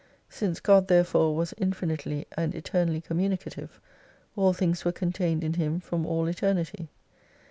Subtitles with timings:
[0.29, 3.79] Since God therefore was infinitely and eternally communicative,
[4.35, 6.89] all things were contained in Him from all Eternity.